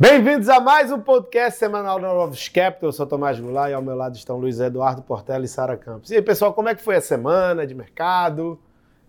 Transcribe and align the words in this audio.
Bem-vindos 0.00 0.48
a 0.48 0.60
mais 0.60 0.92
um 0.92 1.00
podcast 1.00 1.58
semanal 1.58 1.98
da 1.98 2.06
Novos 2.14 2.48
Capital. 2.48 2.90
Eu 2.90 2.92
sou 2.92 3.04
Tomás 3.04 3.40
Goulart 3.40 3.72
e 3.72 3.74
ao 3.74 3.82
meu 3.82 3.96
lado 3.96 4.14
estão 4.14 4.38
Luiz 4.38 4.60
Eduardo 4.60 5.02
Portela 5.02 5.44
e 5.44 5.48
Sara 5.48 5.76
Campos. 5.76 6.12
E 6.12 6.14
aí, 6.14 6.22
pessoal, 6.22 6.54
como 6.54 6.68
é 6.68 6.74
que 6.76 6.80
foi 6.80 6.94
a 6.94 7.00
semana 7.00 7.66
de 7.66 7.74
mercado? 7.74 8.62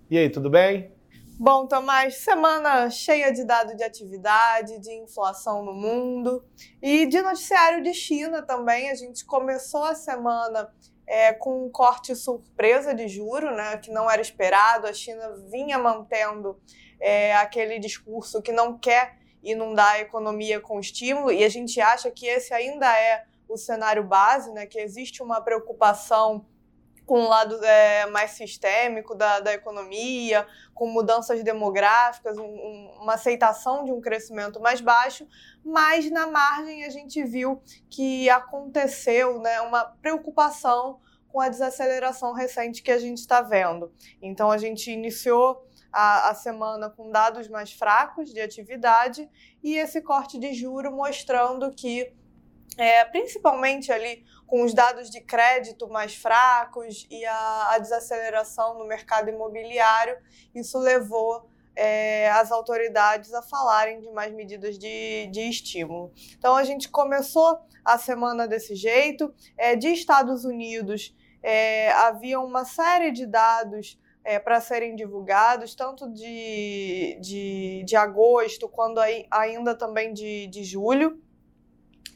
E 0.09 0.17
aí, 0.17 0.31
tudo 0.31 0.49
bem? 0.49 0.91
Bom, 1.39 1.67
Tomás, 1.67 2.15
semana 2.15 2.89
cheia 2.89 3.31
de 3.31 3.43
dados 3.43 3.77
de 3.77 3.83
atividade, 3.83 4.79
de 4.79 4.91
inflação 4.93 5.63
no 5.63 5.75
mundo 5.75 6.43
e 6.81 7.05
de 7.05 7.21
noticiário 7.21 7.83
de 7.83 7.93
China 7.93 8.41
também. 8.41 8.89
A 8.89 8.95
gente 8.95 9.23
começou 9.23 9.83
a 9.83 9.93
semana 9.93 10.73
é, 11.05 11.33
com 11.33 11.67
um 11.67 11.69
corte 11.69 12.15
surpresa 12.15 12.95
de 12.95 13.07
juro, 13.07 13.55
né, 13.55 13.77
que 13.77 13.91
não 13.91 14.09
era 14.09 14.23
esperado. 14.23 14.87
A 14.87 14.93
China 14.93 15.35
vinha 15.51 15.77
mantendo 15.77 16.57
é, 16.99 17.35
aquele 17.35 17.77
discurso 17.77 18.41
que 18.41 18.51
não 18.51 18.75
quer 18.75 19.19
inundar 19.43 19.93
a 19.93 19.99
economia 19.99 20.59
com 20.59 20.79
estímulo, 20.79 21.31
e 21.31 21.43
a 21.43 21.49
gente 21.49 21.79
acha 21.79 22.11
que 22.11 22.25
esse 22.25 22.53
ainda 22.53 22.87
é 22.97 23.25
o 23.47 23.57
cenário 23.57 24.03
base, 24.03 24.51
né, 24.51 24.65
que 24.65 24.79
existe 24.79 25.23
uma 25.23 25.41
preocupação 25.41 26.45
com 27.09 27.21
um 27.21 27.27
lado 27.27 27.55
é, 27.65 28.05
mais 28.05 28.31
sistêmico 28.31 29.15
da, 29.15 29.39
da 29.39 29.51
economia, 29.51 30.45
com 30.75 30.85
mudanças 30.85 31.43
demográficas, 31.43 32.37
um, 32.37 32.45
uma 33.01 33.15
aceitação 33.15 33.83
de 33.83 33.91
um 33.91 33.99
crescimento 33.99 34.59
mais 34.59 34.79
baixo, 34.79 35.27
mas 35.65 36.11
na 36.11 36.27
margem 36.27 36.85
a 36.85 36.89
gente 36.89 37.23
viu 37.23 37.63
que 37.89 38.29
aconteceu 38.29 39.39
né, 39.39 39.59
uma 39.61 39.85
preocupação 39.85 40.99
com 41.29 41.41
a 41.41 41.49
desaceleração 41.49 42.31
recente 42.31 42.83
que 42.83 42.91
a 42.91 42.99
gente 42.99 43.17
está 43.17 43.41
vendo. 43.41 43.91
Então 44.21 44.51
a 44.51 44.57
gente 44.59 44.91
iniciou 44.91 45.67
a, 45.91 46.29
a, 46.29 46.35
semana 46.35 46.89
com 46.89 47.11
dados 47.11 47.47
mais 47.47 47.71
fracos 47.71 48.33
de 48.33 48.39
atividade 48.39 49.29
e 49.63 49.77
esse 49.77 50.01
corte 50.01 50.37
de 50.37 50.53
juro 50.53 50.91
mostrando 50.91 51.71
que, 51.71 52.13
é, 52.77 53.05
principalmente 53.05 53.91
ali 53.91 54.23
com 54.45 54.63
os 54.63 54.73
dados 54.73 55.09
de 55.09 55.21
crédito 55.21 55.87
mais 55.87 56.15
fracos 56.15 57.07
e 57.09 57.25
a, 57.25 57.73
a 57.73 57.79
desaceleração 57.79 58.77
no 58.77 58.85
mercado 58.85 59.29
imobiliário, 59.29 60.17
isso 60.53 60.77
levou 60.77 61.49
é, 61.75 62.29
as 62.31 62.51
autoridades 62.51 63.33
a 63.33 63.41
falarem 63.41 64.01
de 64.01 64.11
mais 64.11 64.33
medidas 64.33 64.77
de, 64.77 65.27
de 65.27 65.49
estímulo. 65.49 66.11
Então, 66.37 66.57
a 66.57 66.63
gente 66.65 66.89
começou 66.89 67.57
a 67.85 67.97
semana 67.97 68.45
desse 68.47 68.75
jeito. 68.75 69.33
É, 69.57 69.77
de 69.77 69.87
Estados 69.87 70.43
Unidos, 70.43 71.15
é, 71.41 71.91
havia 71.93 72.39
uma 72.39 72.65
série 72.65 73.11
de 73.11 73.25
dados 73.25 73.97
é, 74.23 74.39
para 74.39 74.59
serem 74.61 74.95
divulgados, 74.95 75.75
tanto 75.75 76.11
de, 76.11 77.17
de, 77.21 77.83
de 77.85 77.95
agosto, 77.95 78.67
quanto 78.67 78.99
aí, 78.99 79.25
ainda 79.31 79.75
também 79.75 80.13
de, 80.13 80.47
de 80.47 80.63
julho. 80.63 81.21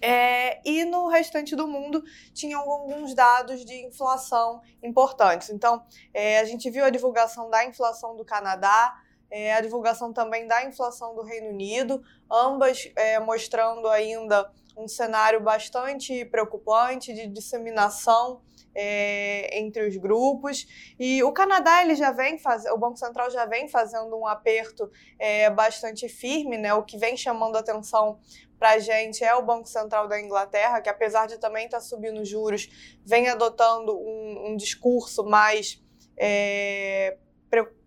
É, 0.01 0.59
e 0.65 0.83
no 0.83 1.07
restante 1.07 1.55
do 1.55 1.65
mundo 1.65 2.03
tinham 2.33 2.59
alguns 2.69 3.15
dados 3.15 3.63
de 3.63 3.85
inflação 3.85 4.61
importantes. 4.83 5.49
Então, 5.49 5.81
é, 6.13 6.39
a 6.39 6.45
gente 6.45 6.69
viu 6.69 6.83
a 6.83 6.89
divulgação 6.89 7.49
da 7.49 7.63
inflação 7.65 8.13
do 8.15 8.25
Canadá, 8.25 8.93
é, 9.31 9.53
a 9.53 9.61
divulgação 9.61 10.11
também 10.11 10.45
da 10.45 10.65
inflação 10.65 11.15
do 11.15 11.23
Reino 11.23 11.49
Unido, 11.49 12.03
ambas 12.29 12.91
é, 12.97 13.17
mostrando 13.19 13.87
ainda 13.87 14.51
um 14.75 14.87
cenário 14.87 15.39
bastante 15.39 16.25
preocupante 16.25 17.13
de 17.13 17.27
disseminação 17.27 18.41
é, 18.75 19.59
entre 19.59 19.87
os 19.87 19.95
grupos. 19.97 20.67
E 20.99 21.23
o 21.23 21.31
Canadá 21.31 21.81
ele 21.83 21.95
já 21.95 22.11
vem 22.11 22.39
o 22.71 22.77
Banco 22.77 22.97
Central 22.97 23.29
já 23.29 23.45
vem 23.45 23.67
fazendo 23.67 24.17
um 24.17 24.27
aperto 24.27 24.89
é, 25.19 25.49
bastante 25.49 26.07
firme, 26.07 26.57
né? 26.57 26.73
O 26.73 26.83
que 26.83 26.97
vem 26.97 27.15
chamando 27.15 27.57
atenção 27.57 28.19
para 28.57 28.71
a 28.71 28.79
gente 28.79 29.23
é 29.23 29.35
o 29.35 29.43
Banco 29.43 29.67
Central 29.67 30.07
da 30.07 30.19
Inglaterra, 30.19 30.81
que 30.81 30.89
apesar 30.89 31.27
de 31.27 31.37
também 31.37 31.65
estar 31.65 31.77
tá 31.77 31.83
subindo 31.83 32.23
juros, 32.23 32.69
vem 33.05 33.27
adotando 33.27 33.93
um, 33.97 34.51
um 34.51 34.55
discurso 34.55 35.23
mais 35.23 35.81
é, 36.17 37.17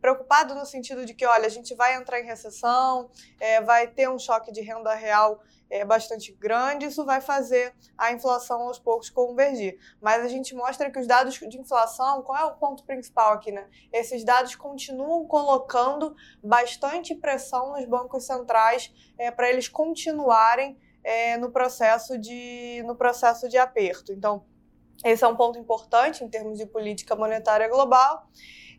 preocupado 0.01 0.55
no 0.55 0.65
sentido 0.65 1.05
de 1.05 1.15
que, 1.15 1.27
olha, 1.27 1.47
a 1.47 1.51
gente 1.51 1.75
vai 1.75 1.95
entrar 1.95 2.21
em 2.21 2.25
recessão, 2.25 3.11
é, 3.41 3.61
vai 3.61 3.89
ter 3.89 4.09
um 4.09 4.19
choque 4.19 4.53
de 4.53 4.61
renda 4.61 4.95
real 4.95 5.41
é, 5.69 5.85
bastante 5.85 6.33
grande, 6.33 6.87
isso 6.87 7.05
vai 7.05 7.21
fazer 7.21 7.75
a 7.99 8.13
inflação 8.13 8.63
aos 8.63 8.79
poucos 8.79 9.11
convergir. 9.11 9.79
Mas 10.01 10.25
a 10.25 10.29
gente 10.29 10.55
mostra 10.55 10.91
que 10.91 10.99
os 10.99 11.07
dados 11.07 11.35
de 11.35 11.59
inflação, 11.59 12.23
qual 12.23 12.39
é 12.39 12.45
o 12.45 12.55
ponto 12.55 12.85
principal 12.85 13.33
aqui, 13.33 13.51
né? 13.51 13.69
Esses 13.93 14.25
dados 14.25 14.55
continuam 14.55 15.27
colocando 15.27 16.15
bastante 16.43 17.15
pressão 17.15 17.73
nos 17.73 17.85
bancos 17.85 18.25
centrais 18.25 18.93
é, 19.19 19.31
para 19.31 19.51
eles 19.51 19.69
continuarem 19.69 20.79
é, 21.03 21.37
no, 21.37 21.51
processo 21.51 22.19
de, 22.19 22.83
no 22.85 22.97
processo 22.97 23.49
de 23.49 23.59
aperto. 23.59 24.13
Então, 24.13 24.45
esse 25.05 25.25
é 25.25 25.29
um 25.29 25.37
ponto 25.37 25.59
importante 25.59 26.25
em 26.25 26.29
termos 26.29 26.59
de 26.59 26.67
política 26.67 27.15
monetária 27.15 27.69
global. 27.69 28.29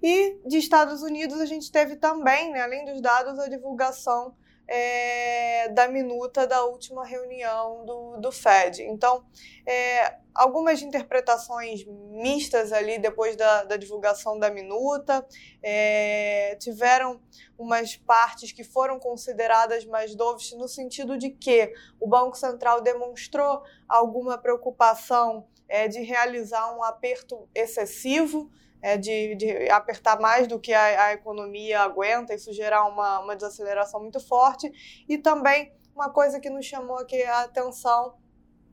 E 0.02 0.40
de 0.46 0.58
Estados 0.58 1.02
Unidos, 1.02 1.40
a 1.40 1.46
gente 1.46 1.72
teve 1.72 1.96
também, 1.96 2.52
né, 2.52 2.62
além 2.62 2.85
dos 2.85 3.02
dados, 3.02 3.40
a 3.40 3.47
divulgação 3.47 4.35
é, 4.68 5.69
da 5.69 5.88
minuta 5.88 6.46
da 6.46 6.66
última 6.66 7.06
reunião 7.06 7.85
do, 7.85 8.18
do 8.18 8.31
FED. 8.31 8.84
Então, 8.84 9.25
é, 9.66 10.18
algumas 10.35 10.81
interpretações 10.81 11.85
mistas 11.85 12.74
ali 12.74 13.00
depois 13.00 13.35
da, 13.35 13.63
da 13.63 13.78
divulgação 13.78 14.38
da 14.38 14.50
minuta, 14.50 15.25
é, 15.63 16.56
tiveram 16.59 17.22
umas 17.58 17.96
partes 17.96 18.52
que 18.52 18.64
foram 18.64 19.00
consideradas 19.00 19.85
mais 19.85 20.14
doves 20.16 20.52
no 20.53 20.68
sentido 20.68 21.18
de 21.18 21.29
que 21.29 21.74
o 22.00 22.08
Banco 22.08 22.38
Central 22.38 22.81
demonstrou 22.81 23.64
alguma 23.88 24.38
preocupação 24.38 25.47
é, 25.69 25.88
de 25.88 26.02
realizar 26.02 26.75
um 26.75 26.84
aperto 26.84 27.47
excessivo 27.56 28.52
é, 28.81 28.97
de, 28.97 29.35
de, 29.35 29.69
apertar 29.69 30.19
mais 30.19 30.47
do 30.47 30.59
que 30.59 30.73
a, 30.73 31.05
a, 31.05 31.13
economia 31.13 31.81
aguenta, 31.81 32.33
isso 32.33 32.53
gerar 32.53 32.85
uma, 32.85 33.19
uma 33.19 33.35
desaceleração 33.35 34.01
muito 34.01 34.19
forte. 34.19 34.71
E 35.07 35.17
também 35.17 35.73
uma 35.95 36.09
coisa 36.09 36.39
que 36.39 36.49
nos 36.49 36.65
chamou 36.65 36.97
aqui 36.97 37.21
a 37.23 37.41
atenção 37.41 38.16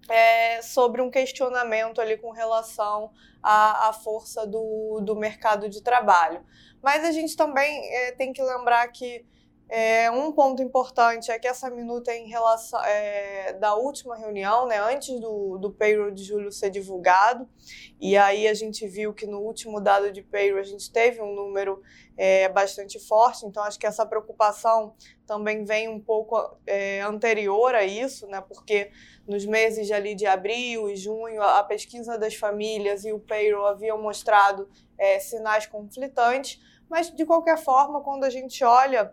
é 0.09 0.61
sobre 0.61 1.01
um 1.01 1.11
questionamento 1.11 2.01
ali 2.01 2.19
com 2.19 2.31
relação 2.31 3.11
à, 3.43 3.89
à 3.89 3.93
força 3.93 4.47
do, 4.47 5.01
do 5.01 5.17
mercado 5.17 5.69
de 5.69 5.83
trabalho. 5.83 6.45
Mas 6.83 7.05
a 7.05 7.13
gente 7.13 7.35
também 7.35 7.91
é, 7.95 8.13
tem 8.13 8.33
que 8.33 8.43
lembrar 8.43 8.87
que 8.89 9.25
é, 9.69 10.11
um 10.11 10.31
ponto 10.31 10.63
importante 10.63 11.31
é 11.31 11.39
que 11.39 11.49
essa 11.49 11.71
minuta 11.71 12.11
é 12.11 12.19
em 12.19 12.29
relação 12.29 12.83
é, 12.85 13.55
da 13.55 13.75
última 13.75 14.15
reunião, 14.15 14.67
né, 14.67 14.79
antes 14.79 15.19
do, 15.19 15.57
do 15.57 15.71
payroll 15.71 16.11
de 16.11 16.23
julho 16.23 16.53
ser 16.53 16.69
divulgado, 16.69 17.49
e 17.99 18.17
aí 18.17 18.47
a 18.47 18.53
gente 18.53 18.87
viu 18.87 19.15
que 19.15 19.27
no 19.27 19.41
último 19.41 19.81
dado 19.81 20.13
de 20.13 20.23
payroll 20.23 20.61
a 20.61 20.65
gente 20.65 20.93
teve 20.93 21.21
um 21.23 21.35
número 21.35 21.83
é, 22.17 22.49
bastante 22.51 22.99
forte, 23.01 23.47
então 23.47 23.63
acho 23.65 23.79
que 23.79 23.87
essa 23.87 24.05
preocupação 24.05 24.95
também 25.27 25.65
vem 25.65 25.89
um 25.89 25.99
pouco 25.99 26.37
é, 26.67 27.01
anterior 27.01 27.75
a 27.75 27.85
isso, 27.85 28.27
né, 28.27 28.43
porque 28.43 28.91
nos 29.27 29.47
meses 29.47 29.91
ali 29.91 30.15
de 30.15 30.27
abril 30.27 30.91
e 30.91 30.97
junho 30.97 31.43
a 31.43 31.65
pesquisa 31.65 32.19
das 32.19 32.35
famílias 32.35 33.07
e 33.07 33.13
o 33.13 33.19
payroll 33.19 33.67
haviam 33.67 34.01
mostrado 34.01 34.69
é, 34.99 35.19
sinais 35.19 35.67
conflitantes, 35.67 36.61
mas 36.89 37.11
de 37.11 37.25
qualquer 37.25 37.57
forma, 37.57 38.03
quando 38.03 38.25
a 38.25 38.31
gente 38.31 38.63
olha 38.63 39.13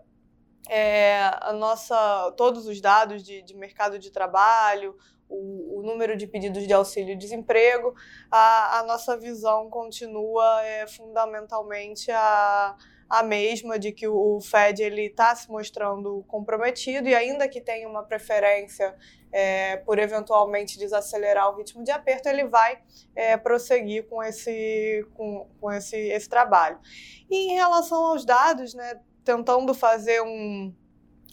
é, 0.69 1.31
a 1.41 1.53
nossa, 1.53 2.31
todos 2.37 2.67
os 2.67 2.79
dados 2.79 3.23
de, 3.23 3.41
de 3.41 3.55
mercado 3.55 3.97
de 3.97 4.11
trabalho, 4.11 4.95
o, 5.27 5.79
o, 5.79 5.81
número 5.81 6.17
de 6.17 6.27
pedidos 6.27 6.67
de 6.67 6.73
auxílio-desemprego, 6.73 7.95
a, 8.29 8.79
a, 8.79 8.83
nossa 8.83 9.17
visão 9.17 9.69
continua 9.69 10.61
é, 10.65 10.85
fundamentalmente 10.87 12.11
a, 12.11 12.75
a 13.09 13.23
mesma 13.23 13.79
de 13.79 13.91
que 13.91 14.07
o, 14.07 14.39
Fed 14.41 14.83
ele 14.83 15.07
está 15.07 15.33
se 15.35 15.49
mostrando 15.49 16.23
comprometido 16.27 17.07
e 17.07 17.15
ainda 17.15 17.47
que 17.47 17.61
tenha 17.61 17.87
uma 17.87 18.03
preferência 18.03 18.95
é, 19.31 19.77
por 19.77 19.97
eventualmente 19.97 20.77
desacelerar 20.77 21.49
o 21.49 21.57
ritmo 21.57 21.83
de 21.83 21.91
aperto, 21.91 22.27
ele 22.27 22.45
vai 22.45 22.81
é, 23.15 23.37
prosseguir 23.37 24.07
com 24.07 24.21
esse, 24.21 25.05
com, 25.13 25.47
com 25.59 25.71
esse, 25.71 25.97
esse 25.97 26.27
trabalho. 26.27 26.77
E 27.29 27.53
em 27.53 27.55
relação 27.55 28.05
aos 28.07 28.25
dados, 28.25 28.73
né, 28.73 28.99
tentando 29.23 29.73
fazer 29.73 30.21
um, 30.21 30.73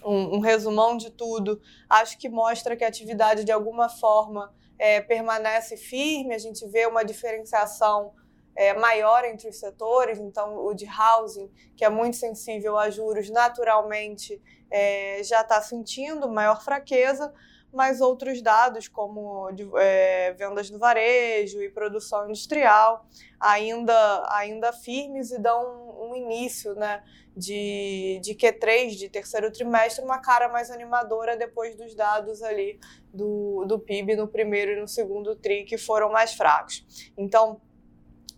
um, 0.05 0.37
um, 0.37 0.40
resumão 0.40 0.96
de 0.96 1.11
tudo, 1.11 1.61
acho 1.88 2.19
que 2.19 2.29
mostra 2.29 2.76
que 2.76 2.85
a 2.85 2.88
atividade 2.88 3.44
de 3.44 3.52
alguma 3.52 3.88
forma 3.88 4.55
é, 4.79 5.00
permanece 5.00 5.76
firme, 5.76 6.35
a 6.35 6.38
gente 6.38 6.67
vê 6.67 6.87
uma 6.87 7.05
diferenciação 7.05 8.12
é, 8.55 8.75
maior 8.75 9.25
entre 9.25 9.49
os 9.49 9.56
setores, 9.56 10.19
então 10.19 10.56
o 10.64 10.75
de 10.75 10.87
housing, 10.87 11.49
que 11.76 11.85
é 11.85 11.88
muito 11.88 12.17
sensível 12.17 12.76
a 12.76 12.90
juros, 12.90 13.31
naturalmente 13.31 14.40
é, 14.70 15.23
já 15.23 15.43
está 15.43 15.62
sentindo 15.62 16.29
maior 16.29 16.62
fraqueza, 16.62 17.32
mas 17.73 18.00
outros 18.00 18.41
dados, 18.41 18.88
como 18.88 19.49
é, 19.79 20.32
vendas 20.32 20.70
do 20.70 20.79
varejo 20.79 21.62
e 21.62 21.69
produção 21.69 22.25
industrial, 22.25 23.06
ainda, 23.38 24.26
ainda 24.32 24.73
firmes 24.73 25.31
e 25.31 25.38
dão 25.38 25.62
um, 25.62 26.11
um 26.11 26.17
início 26.17 26.75
né, 26.75 27.03
de, 27.37 28.20
de 28.23 28.35
Q3, 28.35 28.97
de 28.97 29.09
terceiro 29.09 29.53
trimestre, 29.53 30.05
uma 30.05 30.19
cara 30.19 30.49
mais 30.49 30.70
animadora 30.70 31.37
depois 31.37 31.76
dos 31.76 31.94
dados 31.94 32.43
ali 32.43 32.81
do, 33.12 33.65
do 33.67 33.79
PIB 33.79 34.17
no 34.17 34.26
primeiro 34.26 34.73
e 34.73 34.81
no 34.81 34.88
segundo 34.88 35.37
TRI, 35.37 35.64
que 35.64 35.76
foram 35.76 36.11
mais 36.11 36.35
fracos. 36.35 37.12
Então, 37.17 37.61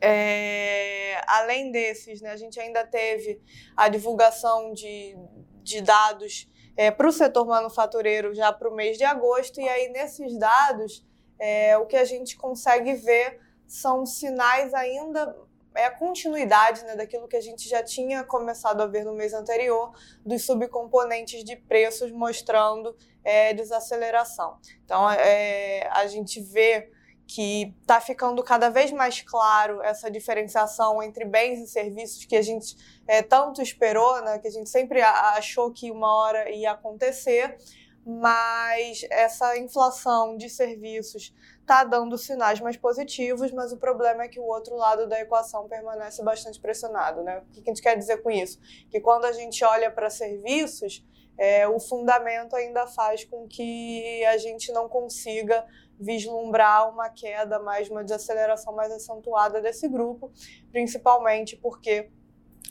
é, 0.01 1.21
além 1.27 1.71
desses, 1.71 2.21
né, 2.21 2.31
a 2.31 2.37
gente 2.37 2.59
ainda 2.59 2.85
teve 2.87 3.41
a 3.77 3.89
divulgação 3.89 4.73
de, 4.73 5.17
de 5.63 5.81
dados 5.81 6.49
é, 6.77 6.91
para 6.91 7.09
o 7.09 7.13
setor 7.13 7.47
manufatureiro 7.47 8.35
já 8.35 8.53
para 8.53 8.69
o 8.69 8.75
mês 8.75 8.97
de 8.97 9.05
agosto, 9.05 9.61
e 9.61 9.69
aí 9.69 9.89
nesses 9.89 10.39
dados 10.39 11.05
é, 11.39 11.77
o 11.79 11.87
que 11.87 11.97
a 11.97 12.05
gente 12.05 12.37
consegue 12.37 12.95
ver 12.95 13.41
são 13.67 14.05
sinais 14.05 14.75
ainda 14.75 15.35
é 15.75 15.87
a 15.87 15.91
continuidade 15.91 16.85
né, 16.85 16.97
daquilo 16.97 17.29
que 17.29 17.37
a 17.37 17.41
gente 17.41 17.69
já 17.69 17.83
tinha 17.83 18.25
começado 18.25 18.81
a 18.81 18.87
ver 18.87 19.05
no 19.05 19.15
mês 19.15 19.33
anterior, 19.33 19.93
dos 20.25 20.45
subcomponentes 20.45 21.45
de 21.45 21.57
preços 21.57 22.11
mostrando 22.11 22.95
é, 23.23 23.55
desaceleração. 23.55 24.59
Então, 24.85 25.09
é, 25.11 25.89
a 25.93 26.07
gente 26.07 26.41
vê 26.41 26.91
que 27.33 27.73
está 27.81 28.01
ficando 28.01 28.43
cada 28.43 28.71
vez 28.71 28.91
mais 28.91 29.23
claro 29.23 29.81
essa 29.83 30.11
diferenciação 30.11 31.01
entre 31.01 31.25
bens 31.25 31.61
e 31.61 31.67
serviços 31.69 32.25
que 32.25 32.35
a 32.35 32.43
gente 32.43 32.77
é, 33.07 33.23
tanto 33.23 33.63
esperou, 33.63 34.21
né, 34.23 34.41
que 34.41 34.49
a 34.49 34.51
gente 34.51 34.69
sempre 34.69 35.01
achou 35.01 35.71
que 35.73 35.93
uma 35.93 36.13
hora 36.13 36.51
ia 36.51 36.73
acontecer, 36.73 37.57
mas 38.05 39.07
essa 39.11 39.57
inflação 39.57 40.37
de 40.37 40.51
serviços 40.51 41.33
está 41.61 41.85
dando 41.85 42.19
sinais 42.19 42.59
mais 42.59 42.77
positivos, 42.77 43.53
mas 43.53 43.71
o 43.71 43.77
problema 43.77 44.25
é 44.25 44.29
que 44.29 44.41
o 44.41 44.47
outro 44.47 44.75
lado 44.75 45.07
da 45.09 45.21
equação 45.21 45.69
permanece 45.69 46.25
bastante 46.25 46.59
pressionado. 46.59 47.23
Né? 47.23 47.39
O 47.39 47.53
que 47.53 47.61
a 47.61 47.73
gente 47.73 47.81
quer 47.81 47.97
dizer 47.97 48.25
com 48.25 48.31
isso? 48.33 48.59
Que 48.91 48.99
quando 48.99 49.27
a 49.27 49.33
gente 49.33 49.65
olha 49.65 49.89
para 49.89 50.11
serviços, 50.11 51.07
é, 51.39 51.67
o 51.67 51.81
fundamento 51.81 52.55
ainda 52.55 52.87
faz 52.87 53.25
com 53.25 53.47
que 53.49 54.25
a 54.27 54.37
gente 54.37 54.71
não 54.73 54.89
consiga 54.89 55.65
vislumbrar 55.99 56.91
uma 56.91 57.11
queda 57.11 57.59
mais, 57.59 57.91
uma 57.91 58.03
desaceleração 58.03 58.75
mais 58.75 58.93
acentuada 58.93 59.61
desse 59.61 59.89
grupo, 59.89 60.31
principalmente 60.73 61.57
porque 61.57 62.09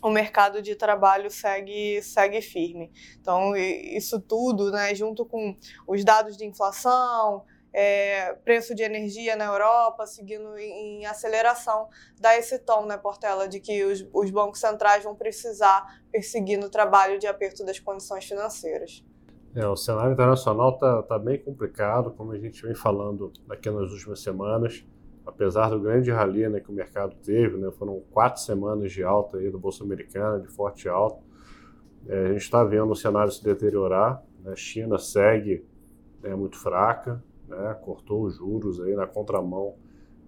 o 0.01 0.09
mercado 0.09 0.61
de 0.61 0.75
trabalho 0.75 1.29
segue, 1.29 2.01
segue 2.01 2.41
firme. 2.41 2.91
Então, 3.19 3.56
isso 3.56 4.19
tudo, 4.19 4.71
né, 4.71 4.95
junto 4.95 5.25
com 5.25 5.55
os 5.88 6.03
dados 6.03 6.38
de 6.38 6.45
inflação, 6.45 7.44
é, 7.74 8.33
preço 8.44 8.74
de 8.74 8.83
energia 8.83 9.36
na 9.36 9.45
Europa 9.45 10.06
seguindo 10.06 10.57
em, 10.57 11.06
aceleração, 11.06 11.88
dá 12.19 12.38
esse 12.38 12.60
tom, 12.60 12.86
né, 12.86 12.98
Portela, 12.98 13.48
de 13.48 13.60
que 13.60 13.83
os, 13.83 14.07
os 14.13 14.31
bancos 14.31 14.60
centrais 14.60 15.04
vão 15.04 15.16
precisar 15.16 16.01
perseguir 16.12 16.60
no 16.60 16.69
trabalho 16.69 17.19
de 17.19 17.27
aperto 17.27 17.66
das 17.66 17.80
condições 17.80 18.25
financeiras. 18.25 19.04
É, 19.56 19.66
o 19.68 19.75
cenário 19.75 20.13
internacional 20.13 20.75
está 20.75 21.01
tá 21.04 21.18
bem 21.18 21.38
complicado, 21.39 22.12
como 22.12 22.31
a 22.31 22.38
gente 22.38 22.62
vem 22.62 22.75
falando 22.75 23.31
aqui 23.50 23.69
nas 23.69 23.92
últimas 23.92 24.22
semanas. 24.22 24.86
Apesar 25.25 25.69
do 25.69 25.80
grande 25.80 26.12
rally 26.12 26.48
né, 26.48 26.60
que 26.60 26.69
o 26.69 26.74
mercado 26.74 27.15
teve, 27.24 27.57
né, 27.57 27.72
foram 27.72 28.01
quatro 28.12 28.42
semanas 28.42 28.92
de 28.92 29.04
alta 29.04 29.38
aí 29.38 29.50
do 29.50 29.60
Bolsa 29.60 29.83
Americana, 29.83 30.39
de 30.39 30.48
forte 30.48 30.88
alta. 30.88 31.22
É, 32.07 32.25
a 32.25 32.27
gente 32.30 32.42
está 32.42 32.63
vendo 32.63 32.92
o 32.92 32.95
cenário 32.95 33.31
se 33.31 33.44
deteriorar. 33.44 34.24
Né, 34.39 34.51
a 34.51 34.56
China 34.56 34.98
segue 34.98 35.65
é, 36.24 36.33
muito 36.36 36.57
fraca, 36.57 37.24
né, 37.50 37.78
cortou 37.84 38.24
os 38.24 38.36
juros 38.36 38.80
aí 38.80 38.96
na 38.96 39.07
contramão 39.07 39.75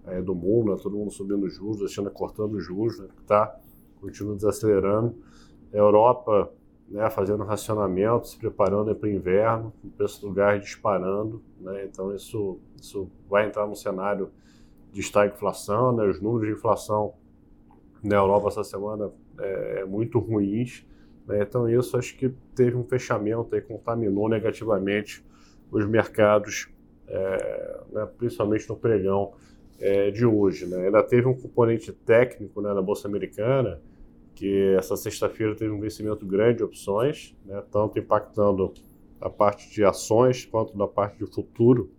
é, 0.04 0.20
do 0.20 0.34
mundo, 0.34 0.72
né, 0.72 0.78
todo 0.82 0.96
mundo 0.96 1.10
subindo 1.10 1.46
os 1.46 1.54
juros, 1.54 1.82
a 1.82 1.88
China 1.88 2.10
cortando 2.10 2.54
os 2.54 2.64
juros, 2.64 2.98
né, 2.98 3.08
está 3.20 3.58
continua 4.00 4.34
desacelerando. 4.34 5.14
A 5.72 5.76
Europa 5.76 6.52
né, 6.88 7.08
fazendo 7.08 7.42
racionamento, 7.44 8.28
se 8.28 8.36
preparando 8.36 8.94
para 8.94 9.08
o 9.08 9.10
inverno, 9.10 9.72
o 9.82 9.88
preço 9.88 10.20
do 10.20 10.32
gás 10.32 10.62
disparando, 10.62 11.42
né, 11.58 11.86
então 11.86 12.14
isso, 12.14 12.58
isso 12.78 13.10
vai 13.30 13.46
entrar 13.46 13.66
no 13.66 13.74
cenário 13.74 14.30
de 14.92 15.00
estagflação, 15.00 15.92
né, 15.92 16.04
os 16.04 16.20
números 16.20 16.48
de 16.48 16.52
inflação 16.52 17.14
na 18.02 18.16
Europa 18.16 18.48
essa 18.48 18.64
semana 18.64 19.10
é, 19.38 19.80
é 19.80 19.84
muito 19.86 20.18
ruins, 20.18 20.86
né, 21.26 21.42
então 21.42 21.66
isso 21.68 21.96
acho 21.96 22.14
que 22.18 22.28
teve 22.54 22.76
um 22.76 22.84
fechamento 22.84 23.54
aí, 23.54 23.62
contaminou 23.62 24.28
negativamente 24.28 25.24
os 25.70 25.86
mercados, 25.86 26.68
é, 27.12 27.80
né, 27.92 28.08
principalmente 28.18 28.68
no 28.68 28.76
pregão 28.76 29.34
é, 29.78 30.10
de 30.10 30.24
hoje. 30.24 30.66
Né. 30.66 30.86
Ainda 30.86 31.02
teve 31.02 31.28
um 31.28 31.34
componente 31.34 31.92
técnico 31.92 32.60
né, 32.62 32.72
na 32.72 32.80
Bolsa 32.80 33.06
Americana, 33.06 33.80
que 34.34 34.74
essa 34.76 34.96
sexta-feira 34.96 35.54
teve 35.54 35.70
um 35.70 35.78
vencimento 35.78 36.24
grande 36.26 36.58
de 36.58 36.64
opções, 36.64 37.36
né, 37.44 37.62
tanto 37.70 37.98
impactando 37.98 38.72
a 39.20 39.28
parte 39.28 39.70
de 39.70 39.84
ações 39.84 40.44
quanto 40.46 40.76
na 40.76 40.88
parte 40.88 41.18
de 41.18 41.26
futuro 41.32 41.90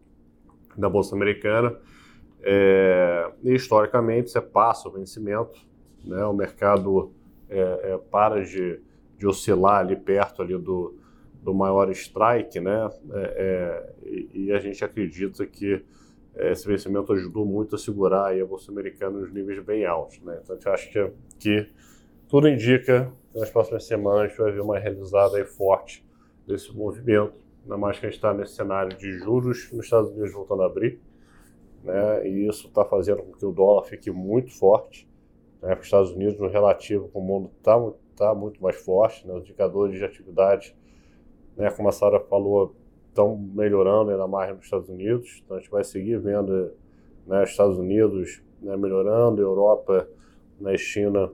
da 0.75 0.89
Bolsa 0.89 1.15
Americana. 1.15 1.77
É, 2.41 3.31
e 3.43 3.53
historicamente, 3.53 4.31
você 4.31 4.41
passa 4.41 4.89
o 4.89 4.91
vencimento, 4.91 5.59
né, 6.03 6.25
o 6.25 6.33
mercado 6.33 7.13
é, 7.49 7.59
é, 7.93 7.97
para 7.97 8.43
de, 8.43 8.81
de, 9.17 9.27
oscilar 9.27 9.79
ali 9.79 9.95
perto 9.95 10.41
ali 10.41 10.57
do, 10.57 10.97
do 11.43 11.53
maior 11.53 11.89
strike, 11.91 12.59
né, 12.59 12.89
é, 13.11 13.19
é, 13.21 13.93
e, 14.33 14.51
a 14.53 14.59
gente 14.59 14.83
acredita 14.83 15.45
que 15.45 15.83
é, 16.35 16.51
esse 16.53 16.65
vencimento 16.65 17.11
ajudou 17.11 17.45
muito 17.45 17.75
a 17.75 17.77
segurar 17.77 18.33
a 18.33 18.45
Bolsa 18.45 18.71
Americana 18.71 19.19
nos 19.19 19.31
níveis 19.31 19.63
bem 19.63 19.85
altos. 19.85 20.19
Né, 20.21 20.39
então, 20.41 20.55
a 20.55 20.57
gente 20.57 20.69
acha 20.69 20.89
que, 20.89 21.11
que 21.39 21.69
tudo 22.29 22.47
indica 22.47 23.11
que 23.31 23.39
nas 23.39 23.49
próximas 23.49 23.85
semanas 23.85 24.21
a 24.21 24.27
gente 24.27 24.37
vai 24.37 24.51
ver 24.53 24.61
uma 24.61 24.79
realizada 24.79 25.37
aí 25.37 25.43
forte 25.43 26.05
desse 26.47 26.73
movimento, 26.75 27.33
ainda 27.63 27.77
mais 27.77 27.99
que 27.99 28.05
a 28.05 28.09
gente 28.09 28.17
está 28.17 28.33
nesse 28.33 28.55
cenário 28.55 28.97
de 28.97 29.11
juros 29.19 29.69
nos 29.71 29.85
Estados 29.85 30.11
Unidos 30.11 30.31
voltando 30.31 30.63
a 30.63 30.65
abrir, 30.65 30.99
né? 31.83 32.27
e 32.27 32.47
isso 32.47 32.67
está 32.67 32.85
fazendo 32.85 33.21
com 33.21 33.33
que 33.33 33.45
o 33.45 33.51
dólar 33.51 33.83
fique 33.83 34.09
muito 34.09 34.51
forte, 34.57 35.07
né? 35.61 35.75
os 35.75 35.85
Estados 35.85 36.11
Unidos, 36.11 36.39
no 36.39 36.47
relativo 36.47 37.09
com 37.09 37.19
o 37.19 37.23
mundo, 37.23 37.51
está 37.57 37.77
tá 38.15 38.33
muito 38.33 38.63
mais 38.63 38.77
forte, 38.77 39.27
né? 39.27 39.33
os 39.33 39.43
indicadores 39.43 39.97
de 39.97 40.05
atividade, 40.05 40.75
né? 41.57 41.69
como 41.71 41.89
a 41.89 41.91
Sara 41.91 42.19
falou, 42.19 42.75
estão 43.09 43.37
melhorando 43.37 44.11
ainda 44.11 44.27
mais 44.27 44.55
nos 44.55 44.65
Estados 44.65 44.89
Unidos, 44.89 45.41
então 45.43 45.57
a 45.57 45.59
gente 45.59 45.69
vai 45.69 45.83
seguir 45.83 46.17
vendo 46.19 46.71
né, 47.27 47.43
os 47.43 47.49
Estados 47.49 47.77
Unidos 47.77 48.41
né, 48.61 48.75
melhorando, 48.75 49.41
Europa, 49.41 50.07
na 50.59 50.71
né, 50.71 50.77
China 50.77 51.31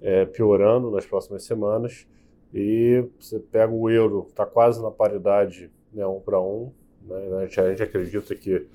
é, 0.00 0.24
piorando 0.24 0.90
nas 0.90 1.04
próximas 1.04 1.44
semanas. 1.44 2.06
E 2.52 3.04
você 3.18 3.38
pega 3.38 3.72
o 3.72 3.90
euro, 3.90 4.26
está 4.28 4.46
quase 4.46 4.82
na 4.82 4.90
paridade 4.90 5.70
né, 5.92 6.06
um 6.06 6.20
para 6.20 6.40
um. 6.40 6.72
Né, 7.02 7.16
a, 7.36 7.42
gente, 7.42 7.60
a 7.60 7.70
gente 7.70 7.82
acredita 7.82 8.34
que, 8.34 8.66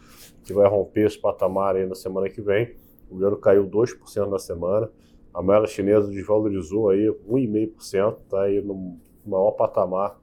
que 0.43 0.53
vai 0.53 0.67
romper 0.67 1.07
esse 1.07 1.19
patamar 1.19 1.75
aí 1.75 1.85
na 1.85 1.95
semana 1.95 2.29
que 2.29 2.41
vem. 2.41 2.75
O 3.09 3.21
euro 3.21 3.37
caiu 3.37 3.67
2% 3.67 4.29
na 4.29 4.39
semana. 4.39 4.89
A 5.33 5.41
moeda 5.41 5.65
chinesa 5.65 6.07
desvalorizou 6.09 6.89
aí 6.89 7.07
1,5%, 7.27 8.17
está 8.23 8.43
aí 8.43 8.61
no 8.61 8.97
maior 9.25 9.51
patamar. 9.51 10.19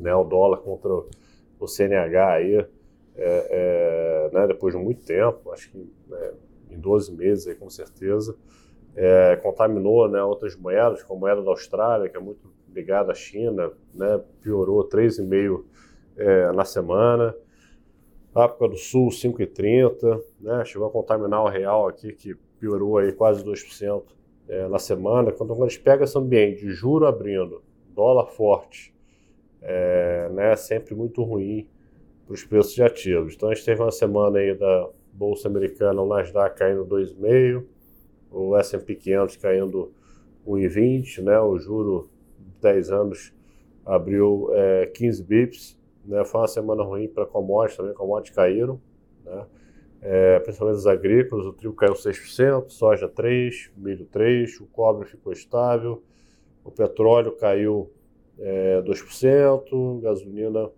Né, 0.00 0.14
o 0.14 0.24
dólar 0.24 0.58
contra 0.58 0.90
o 1.58 1.66
CNH 1.66 2.32
aí, 2.32 2.56
é, 2.56 2.68
é, 3.16 4.30
né, 4.32 4.46
depois 4.46 4.74
de 4.74 4.80
muito 4.82 5.04
tempo, 5.04 5.52
acho 5.52 5.70
que 5.70 5.78
né, 6.08 6.32
em 6.70 6.78
12 6.78 7.14
meses 7.14 7.46
aí, 7.46 7.54
com 7.54 7.68
certeza 7.68 8.34
é, 8.96 9.36
contaminou 9.36 10.08
né, 10.08 10.22
outras 10.22 10.56
moedas, 10.56 11.02
como 11.02 11.18
a 11.18 11.28
moeda 11.28 11.42
da 11.42 11.50
Austrália, 11.50 12.08
que 12.08 12.16
é 12.16 12.20
muito 12.20 12.50
ligada 12.72 13.12
à 13.12 13.14
China, 13.14 13.72
né, 13.94 14.20
piorou 14.42 14.88
3,5% 14.88 15.64
é, 16.16 16.52
na 16.52 16.64
semana. 16.64 17.34
África 18.34 18.68
do 18.68 18.76
Sul, 18.76 19.08
5,30%, 19.08 20.22
né, 20.40 20.64
chegou 20.64 20.86
a 20.86 20.90
contaminar 20.90 21.42
o 21.42 21.48
real 21.48 21.88
aqui, 21.88 22.12
que 22.12 22.34
piorou 22.58 22.98
aí 22.98 23.12
quase 23.12 23.44
2% 23.44 24.02
é, 24.48 24.68
na 24.68 24.78
semana. 24.78 25.32
Quando 25.32 25.52
a 25.52 25.68
gente 25.68 25.80
pega 25.80 26.04
esse 26.04 26.16
ambiente 26.16 26.60
de 26.60 26.70
juro 26.70 27.06
abrindo, 27.06 27.62
dólar 27.88 28.26
forte, 28.26 28.94
é, 29.62 30.28
né, 30.32 30.56
sempre 30.56 30.94
muito 30.94 31.22
ruim 31.22 31.68
para 32.26 32.34
os 32.34 32.44
preços 32.44 32.74
de 32.74 32.82
ativos. 32.82 33.34
Então 33.34 33.48
a 33.48 33.54
gente 33.54 33.64
teve 33.64 33.80
uma 33.80 33.90
semana 33.90 34.38
aí 34.38 34.54
da 34.54 34.88
Bolsa 35.12 35.48
Americana, 35.48 36.00
o 36.00 36.08
Nasdaq 36.08 36.56
caindo 36.56 36.86
2,5%, 36.86 37.64
o 38.30 38.56
S&P 38.56 38.94
500 38.94 39.36
caindo 39.36 39.92
1,20, 40.46 41.22
né? 41.22 41.40
O 41.40 41.58
juro 41.58 42.08
de 42.38 42.60
10 42.60 42.90
anos 42.90 43.32
abriu 43.84 44.50
é, 44.52 44.86
15 44.86 45.22
bips, 45.24 45.78
né? 46.04 46.24
Foi 46.24 46.40
uma 46.40 46.48
semana 46.48 46.82
ruim 46.82 47.08
para 47.08 47.26
commodities 47.26 47.76
também, 47.76 47.94
commodities 47.94 48.34
caíram, 48.34 48.80
né? 49.24 49.46
É, 50.02 50.38
principalmente 50.38 50.76
os 50.76 50.86
agrícolas, 50.86 51.44
o 51.44 51.52
trigo 51.52 51.74
caiu 51.74 51.92
6%, 51.92 52.70
soja 52.70 53.06
3%, 53.06 53.70
milho 53.76 54.06
3%, 54.06 54.62
o 54.62 54.66
cobre 54.66 55.06
ficou 55.06 55.30
estável, 55.30 56.02
o 56.64 56.70
petróleo 56.70 57.32
caiu 57.32 57.90
é, 58.40 58.82
2%, 58.82 60.00
gasolina 60.00 60.70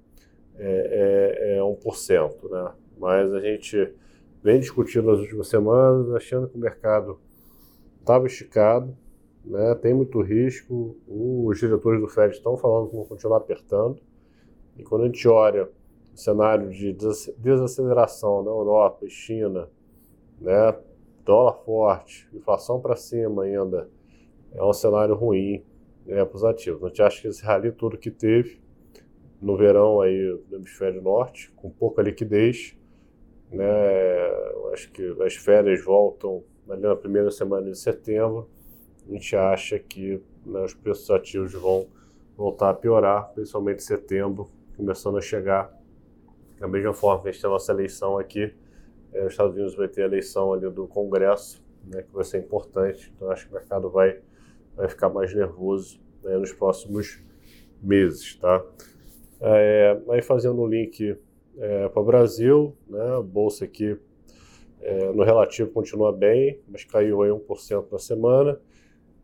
é, 0.59 1.55
é, 1.55 1.59
é 1.59 1.61
1%. 1.61 2.51
Né? 2.51 2.73
Mas 2.99 3.33
a 3.33 3.41
gente 3.41 3.95
vem 4.43 4.59
discutindo 4.59 5.11
nas 5.11 5.21
últimas 5.21 5.49
semanas, 5.49 6.13
achando 6.13 6.49
que 6.49 6.57
o 6.57 6.61
mercado 6.61 7.19
estava 8.01 8.27
esticado, 8.27 8.97
né? 9.45 9.75
tem 9.77 9.95
muito 9.95 10.21
risco, 10.21 10.97
os 11.07 11.59
diretores 11.59 12.01
do 12.01 12.09
Fed 12.09 12.35
estão 12.35 12.57
falando 12.57 12.91
que 12.91 12.97
vão 12.97 13.05
continuar 13.05 13.39
apertando, 13.39 14.01
e 14.77 14.83
quando 14.83 15.03
a 15.03 15.07
gente 15.07 15.27
olha 15.29 15.69
o 16.13 16.17
cenário 16.17 16.71
de 16.71 16.93
desaceleração 17.39 18.43
na 18.43 18.51
Europa 18.51 19.07
e 19.07 19.11
China, 19.11 19.69
né? 20.41 20.77
dólar 21.25 21.55
forte, 21.65 22.29
inflação 22.35 22.81
para 22.81 22.97
cima 22.97 23.45
ainda, 23.45 23.89
é 24.53 24.63
um 24.63 24.73
cenário 24.73 25.15
ruim 25.15 25.65
né, 26.07 26.25
para 26.25 26.37
os 26.37 26.45
ativos. 26.45 26.85
A 26.85 26.89
gente 26.89 27.03
acha 27.03 27.23
que 27.23 27.29
esse 27.29 27.45
rally 27.45 27.73
todo 27.73 27.99
que 27.99 28.11
teve 28.11 28.61
no 29.41 29.57
verão 29.57 30.01
aí 30.01 30.39
do 30.49 30.57
hemisfério 30.57 31.03
norte, 31.03 31.51
com 31.57 31.69
pouca 31.71 32.01
liquidez, 32.03 32.77
né, 33.51 33.65
acho 34.73 34.91
que 34.91 35.17
as 35.23 35.35
férias 35.35 35.85
voltam 35.85 36.43
ali 36.69 36.83
na 36.83 36.97
primeira 36.97 37.31
semana 37.31 37.71
de 37.71 37.77
setembro, 37.77 38.49
a 39.09 39.13
gente 39.13 39.35
acha 39.37 39.79
que 39.79 40.23
né, 40.47 40.63
os 40.63 40.75
preços 40.75 41.11
ativos 41.11 41.53
vão 41.53 41.89
voltar 42.37 42.71
a 42.71 42.75
piorar, 42.75 43.33
principalmente 43.35 43.79
em 43.79 43.87
setembro, 43.87 44.49
começando 44.77 45.19
a 45.19 45.21
chegar 45.21 45.77
da 46.59 46.69
mesma 46.69 46.95
forma 46.95 47.23
que 47.23 47.29
a 47.29 47.33
gente 47.33 47.41
tem 47.41 47.51
a 47.51 47.53
nossa 47.53 47.73
eleição 47.73 48.17
aqui, 48.17 48.55
é, 49.13 49.27
os 49.27 49.33
Estados 49.33 49.55
Unidos 49.55 49.75
vai 49.75 49.89
ter 49.89 50.03
a 50.03 50.07
eleição 50.07 50.53
ali 50.53 50.71
do 50.71 50.87
Congresso, 50.87 51.63
né, 51.85 52.03
que 52.03 52.13
vai 52.13 52.25
ser 52.25 52.39
importante. 52.39 53.13
Então 53.15 53.31
acho 53.31 53.47
que 53.47 53.53
o 53.53 53.55
mercado 53.55 53.91
vai, 53.91 54.21
vai 54.77 54.89
ficar 54.89 55.09
mais 55.09 55.35
nervoso 55.35 56.01
né, 56.23 56.37
nos 56.37 56.53
próximos 56.53 57.21
meses, 57.83 58.37
tá? 58.37 58.65
É, 59.41 60.01
aí 60.11 60.23
fazendo 60.23 60.61
o 60.61 60.67
link 60.67 61.17
é, 61.59 61.89
para 61.89 62.01
o 62.01 62.05
Brasil, 62.05 62.77
né, 62.89 63.17
a 63.17 63.21
bolsa 63.21 63.65
aqui 63.65 63.99
é, 64.81 65.13
no 65.13 65.23
relativo 65.25 65.71
continua 65.71 66.13
bem, 66.13 66.61
mas 66.69 66.85
caiu 66.85 67.23
aí 67.23 67.31
1% 67.31 67.87
na 67.91 67.99
semana. 67.99 68.61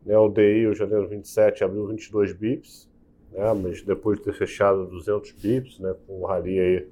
Né, 0.05 0.17
o 0.17 0.29
DI, 0.29 0.67
o 0.67 0.75
janeiro 0.75 1.07
27, 1.07 1.63
abriu 1.63 1.87
22 1.87 2.33
bips, 2.33 2.89
né, 3.31 3.53
mas 3.53 3.81
depois 3.81 4.17
de 4.17 4.25
ter 4.25 4.33
fechado 4.33 4.85
200 4.87 5.31
bips, 5.33 5.79
né, 5.79 5.95
com 6.05 6.21
o 6.21 6.25
rally 6.25 6.59
aí 6.59 6.87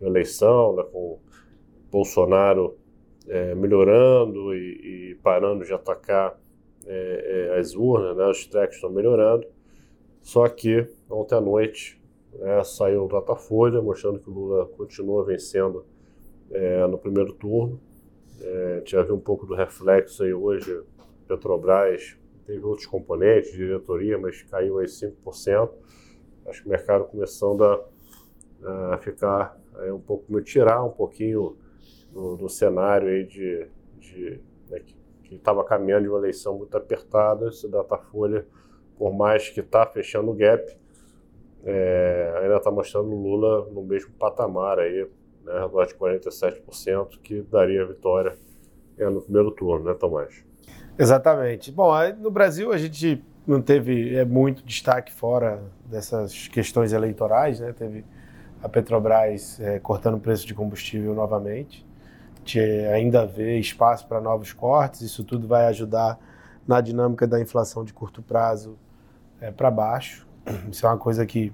na 0.00 0.08
eleição, 0.08 0.76
né, 0.76 0.84
com 0.90 1.18
Bolsonaro 1.90 2.76
é, 3.28 3.54
melhorando 3.54 4.54
e, 4.54 5.10
e, 5.10 5.14
parando 5.22 5.64
de 5.64 5.72
atacar 5.72 6.38
é, 6.86 7.50
é, 7.54 7.58
as 7.58 7.74
urnas, 7.74 8.16
né, 8.16 8.26
os 8.26 8.46
tracks 8.46 8.76
estão 8.76 8.90
melhorando. 8.90 9.46
Só 10.20 10.48
que 10.48 10.86
ontem 11.10 11.34
à 11.34 11.40
noite 11.40 12.00
né, 12.34 12.62
saiu 12.64 13.04
o 13.04 13.08
Datafolha 13.08 13.80
mostrando 13.82 14.18
que 14.18 14.30
o 14.30 14.32
Lula 14.32 14.66
continua 14.66 15.24
vencendo 15.24 15.84
é, 16.50 16.86
no 16.86 16.98
primeiro 16.98 17.32
turno. 17.32 17.80
É, 18.40 18.82
viu 19.04 19.14
um 19.14 19.20
pouco 19.20 19.46
do 19.46 19.54
reflexo 19.54 20.22
aí 20.22 20.32
hoje. 20.32 20.82
Petrobras 21.26 22.16
teve 22.46 22.64
outros 22.64 22.86
componentes, 22.86 23.52
diretoria, 23.52 24.18
mas 24.18 24.42
caiu 24.42 24.78
aí 24.78 24.86
5%. 24.86 25.70
Acho 26.46 26.62
que 26.62 26.66
o 26.66 26.70
mercado 26.70 27.04
começando 27.04 27.64
a, 27.64 28.94
a 28.94 28.98
ficar 28.98 29.58
é, 29.78 29.92
um 29.92 30.00
pouco, 30.00 30.40
tirar 30.42 30.84
um 30.84 30.90
pouquinho 30.90 31.56
do, 32.12 32.36
do 32.36 32.48
cenário 32.48 33.08
aí 33.08 33.24
de, 33.24 33.66
de 33.98 34.40
né, 34.68 34.80
que 34.80 34.94
estava 35.36 35.64
caminhando 35.64 36.02
de 36.02 36.08
uma 36.08 36.18
eleição 36.18 36.56
muito 36.58 36.76
apertada. 36.76 37.48
Esse 37.48 37.68
Datafolha, 37.68 38.46
por 38.96 39.12
mais 39.12 39.48
que 39.48 39.60
está 39.60 39.86
fechando 39.86 40.30
o 40.30 40.34
gap, 40.34 40.64
é, 41.64 42.40
ainda 42.42 42.56
está 42.56 42.70
mostrando 42.70 43.08
o 43.10 43.22
Lula 43.22 43.68
no 43.70 43.82
mesmo 43.82 44.12
patamar 44.12 44.78
aí, 44.78 45.08
né, 45.44 45.52
de 45.86 45.94
47%, 45.94 47.20
que 47.22 47.42
daria 47.42 47.82
a 47.82 47.86
vitória 47.86 48.36
é, 48.98 49.08
no 49.08 49.22
primeiro 49.22 49.50
turno, 49.52 49.84
né, 49.84 49.94
Tomás? 49.94 50.44
Exatamente. 50.98 51.70
Bom, 51.70 51.92
no 52.18 52.30
Brasil 52.30 52.72
a 52.72 52.78
gente 52.78 53.24
não 53.46 53.60
teve 53.60 54.16
é, 54.16 54.24
muito 54.24 54.64
destaque 54.64 55.12
fora 55.12 55.62
dessas 55.86 56.48
questões 56.48 56.92
eleitorais, 56.92 57.60
né? 57.60 57.72
Teve 57.72 58.04
a 58.62 58.68
Petrobras 58.68 59.58
é, 59.60 59.78
cortando 59.78 60.16
o 60.16 60.20
preço 60.20 60.46
de 60.46 60.54
combustível 60.54 61.14
novamente 61.14 61.84
ainda 62.94 63.26
vê 63.26 63.58
espaço 63.58 64.06
para 64.06 64.20
novos 64.20 64.52
cortes, 64.52 65.00
isso 65.00 65.24
tudo 65.24 65.46
vai 65.46 65.66
ajudar 65.66 66.18
na 66.66 66.80
dinâmica 66.80 67.26
da 67.26 67.40
inflação 67.40 67.84
de 67.84 67.92
curto 67.92 68.22
prazo 68.22 68.78
é, 69.40 69.50
para 69.50 69.70
baixo. 69.70 70.26
Isso 70.70 70.86
é 70.86 70.88
uma 70.88 70.98
coisa 70.98 71.24
que 71.26 71.52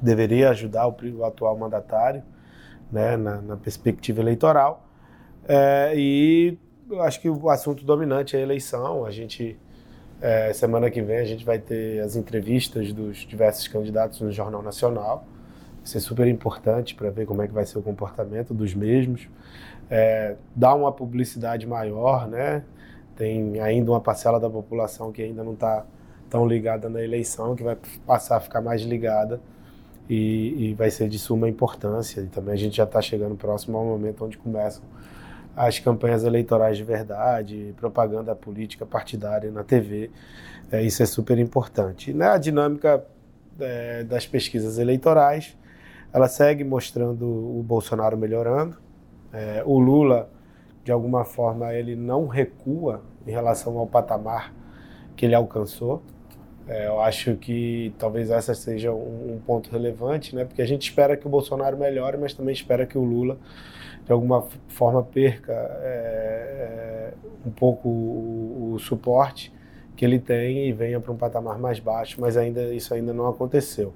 deveria 0.00 0.50
ajudar 0.50 0.86
o, 0.86 0.96
o 1.18 1.24
atual 1.24 1.56
mandatário 1.56 2.22
né, 2.90 3.16
na, 3.16 3.40
na 3.40 3.56
perspectiva 3.56 4.20
eleitoral. 4.20 4.86
É, 5.48 5.92
e 5.96 6.58
acho 7.00 7.20
que 7.20 7.28
o 7.28 7.50
assunto 7.50 7.84
dominante 7.84 8.36
é 8.36 8.40
a 8.40 8.42
eleição. 8.42 9.04
A 9.04 9.10
gente, 9.10 9.58
é, 10.20 10.52
semana 10.52 10.90
que 10.90 11.00
vem, 11.00 11.18
a 11.18 11.24
gente 11.24 11.44
vai 11.44 11.58
ter 11.58 12.00
as 12.00 12.16
entrevistas 12.16 12.92
dos 12.92 13.18
diversos 13.18 13.66
candidatos 13.68 14.20
no 14.20 14.30
Jornal 14.30 14.62
Nacional. 14.62 15.26
É 15.84 15.98
super 15.98 16.26
importante 16.26 16.94
para 16.94 17.10
ver 17.10 17.26
como 17.26 17.42
é 17.42 17.46
que 17.46 17.52
vai 17.52 17.66
ser 17.66 17.78
o 17.78 17.82
comportamento 17.82 18.54
dos 18.54 18.74
mesmos 18.74 19.28
é, 19.90 20.36
dar 20.56 20.74
uma 20.74 20.90
publicidade 20.90 21.66
maior, 21.66 22.26
né? 22.26 22.64
Tem 23.14 23.60
ainda 23.60 23.90
uma 23.90 24.00
parcela 24.00 24.40
da 24.40 24.48
população 24.48 25.12
que 25.12 25.22
ainda 25.22 25.44
não 25.44 25.52
está 25.52 25.84
tão 26.30 26.46
ligada 26.46 26.88
na 26.88 27.02
eleição, 27.02 27.54
que 27.54 27.62
vai 27.62 27.76
passar 28.06 28.38
a 28.38 28.40
ficar 28.40 28.62
mais 28.62 28.80
ligada 28.80 29.38
e, 30.08 30.70
e 30.70 30.74
vai 30.74 30.90
ser 30.90 31.10
de 31.10 31.18
suma 31.18 31.46
importância. 31.46 32.22
E 32.22 32.26
também 32.26 32.54
a 32.54 32.56
gente 32.56 32.76
já 32.76 32.84
está 32.84 33.02
chegando 33.02 33.36
próximo 33.36 33.76
ao 33.76 33.84
momento 33.84 34.24
onde 34.24 34.38
começam 34.38 34.82
as 35.54 35.78
campanhas 35.78 36.24
eleitorais 36.24 36.78
de 36.78 36.84
verdade, 36.84 37.74
propaganda 37.76 38.34
política 38.34 38.86
partidária 38.86 39.50
na 39.50 39.62
TV. 39.62 40.10
É, 40.70 40.82
isso 40.82 41.02
é 41.02 41.06
super 41.06 41.38
importante. 41.38 42.12
E, 42.12 42.14
né, 42.14 42.28
a 42.28 42.38
dinâmica 42.38 43.04
é, 43.60 44.04
das 44.04 44.26
pesquisas 44.26 44.78
eleitorais, 44.78 45.54
ela 46.12 46.28
segue 46.28 46.62
mostrando 46.62 47.24
o 47.24 47.62
Bolsonaro 47.62 48.16
melhorando, 48.16 48.76
é, 49.32 49.62
o 49.64 49.78
Lula, 49.78 50.28
de 50.84 50.92
alguma 50.92 51.24
forma, 51.24 51.72
ele 51.72 51.96
não 51.96 52.26
recua 52.26 53.02
em 53.26 53.30
relação 53.30 53.78
ao 53.78 53.86
patamar 53.86 54.52
que 55.16 55.24
ele 55.24 55.34
alcançou. 55.34 56.02
É, 56.68 56.86
eu 56.86 57.00
acho 57.00 57.36
que 57.36 57.92
talvez 57.98 58.30
essa 58.30 58.54
seja 58.54 58.92
um, 58.92 59.34
um, 59.34 59.40
ponto 59.44 59.70
relevante, 59.70 60.34
né? 60.34 60.44
Porque 60.44 60.62
a 60.62 60.66
gente 60.66 60.82
espera 60.82 61.16
que 61.16 61.26
o 61.26 61.30
Bolsonaro 61.30 61.76
melhore, 61.76 62.18
mas 62.18 62.34
também 62.34 62.52
espera 62.52 62.86
que 62.86 62.96
o 62.96 63.02
Lula, 63.02 63.38
de 64.04 64.12
alguma 64.12 64.46
forma, 64.68 65.02
perca 65.02 65.52
é, 65.52 67.12
é, 67.12 67.14
um 67.46 67.50
pouco 67.50 67.88
o, 67.88 68.72
o, 68.74 68.78
suporte 68.78 69.52
que 69.96 70.04
ele 70.04 70.18
tem 70.18 70.68
e 70.68 70.72
venha 70.72 71.00
para 71.00 71.10
um 71.10 71.16
patamar 71.16 71.58
mais 71.58 71.80
baixo. 71.80 72.20
Mas 72.20 72.36
ainda 72.36 72.72
isso 72.74 72.94
ainda 72.94 73.12
não 73.12 73.28
aconteceu. 73.28 73.92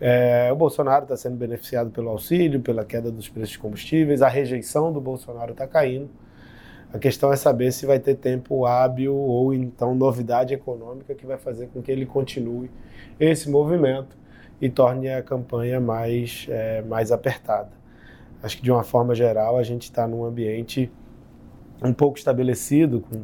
É, 0.00 0.50
o 0.50 0.56
Bolsonaro 0.56 1.02
está 1.02 1.16
sendo 1.16 1.36
beneficiado 1.36 1.90
pelo 1.90 2.08
auxílio, 2.08 2.60
pela 2.60 2.84
queda 2.84 3.10
dos 3.10 3.28
preços 3.28 3.50
de 3.50 3.58
combustíveis, 3.58 4.22
a 4.22 4.28
rejeição 4.28 4.90
do 4.90 5.00
Bolsonaro 5.00 5.52
está 5.52 5.66
caindo. 5.66 6.08
A 6.92 6.98
questão 6.98 7.32
é 7.32 7.36
saber 7.36 7.70
se 7.70 7.86
vai 7.86 8.00
ter 8.00 8.16
tempo 8.16 8.64
hábil 8.64 9.14
ou 9.14 9.52
então 9.52 9.94
novidade 9.94 10.54
econômica 10.54 11.14
que 11.14 11.26
vai 11.26 11.36
fazer 11.36 11.68
com 11.68 11.82
que 11.82 11.92
ele 11.92 12.06
continue 12.06 12.70
esse 13.18 13.48
movimento 13.48 14.16
e 14.60 14.68
torne 14.68 15.08
a 15.08 15.22
campanha 15.22 15.80
mais, 15.80 16.46
é, 16.48 16.82
mais 16.82 17.12
apertada. 17.12 17.70
Acho 18.42 18.56
que 18.56 18.62
de 18.62 18.72
uma 18.72 18.82
forma 18.82 19.14
geral 19.14 19.58
a 19.58 19.62
gente 19.62 19.82
está 19.82 20.08
num 20.08 20.24
ambiente 20.24 20.90
um 21.82 21.92
pouco 21.92 22.18
estabelecido, 22.18 23.02
com 23.02 23.22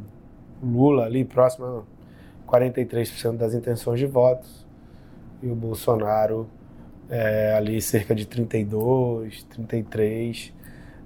Lula 0.62 1.04
ali 1.04 1.25
próximo 1.25 1.85
a 2.47 2.50
43% 2.50 3.37
das 3.37 3.52
intenções 3.54 3.99
de 3.99 4.06
votos 4.06 4.66
e 5.42 5.49
o 5.49 5.54
Bolsonaro 5.54 6.49
é, 7.09 7.55
ali 7.55 7.81
cerca 7.81 8.15
de 8.15 8.27
32, 8.27 9.45
33. 9.45 10.53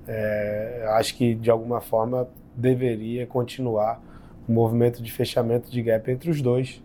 É, 0.07 0.87
acho 0.95 1.17
que 1.17 1.35
de 1.35 1.51
alguma 1.51 1.81
forma 1.81 2.29
deveria 2.55 3.27
continuar 3.27 4.03
o 4.49 4.53
movimento 4.53 5.03
de 5.03 5.13
fechamento 5.13 5.71
de 5.71 5.83
gap 5.83 6.11
entre 6.11 6.31
os 6.31 6.41
dois. 6.41 6.83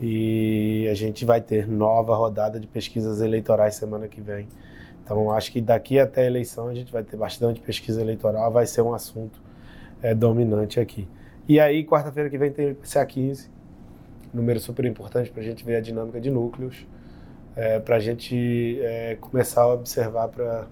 E 0.00 0.88
a 0.90 0.94
gente 0.94 1.24
vai 1.24 1.40
ter 1.40 1.68
nova 1.68 2.14
rodada 2.14 2.58
de 2.58 2.66
pesquisas 2.66 3.20
eleitorais 3.20 3.74
semana 3.74 4.08
que 4.08 4.20
vem. 4.20 4.48
Então 5.04 5.30
acho 5.30 5.52
que 5.52 5.60
daqui 5.60 5.98
até 5.98 6.22
a 6.22 6.26
eleição 6.26 6.68
a 6.68 6.74
gente 6.74 6.90
vai 6.90 7.02
ter 7.02 7.16
bastante 7.16 7.60
pesquisa 7.60 8.00
eleitoral, 8.00 8.50
vai 8.50 8.66
ser 8.66 8.80
um 8.80 8.94
assunto 8.94 9.40
é, 10.02 10.14
dominante 10.14 10.80
aqui. 10.80 11.06
E 11.48 11.58
aí, 11.58 11.84
quarta-feira 11.84 12.30
que 12.30 12.38
vem 12.38 12.52
tem 12.52 12.74
CA15, 12.76 13.48
número 14.32 14.60
super 14.60 14.84
importante 14.84 15.30
para 15.30 15.42
a 15.42 15.44
gente 15.44 15.64
ver 15.64 15.76
a 15.76 15.80
dinâmica 15.80 16.20
de 16.20 16.30
núcleos 16.30 16.86
é, 17.56 17.78
para 17.78 17.96
a 17.96 18.00
gente 18.00 18.78
é, 18.80 19.16
começar 19.20 19.62
a 19.62 19.74
observar 19.74 20.28
para 20.28 20.68